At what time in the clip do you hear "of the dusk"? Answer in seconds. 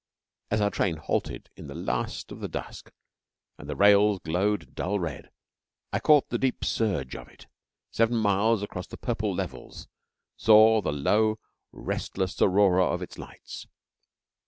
2.31-2.91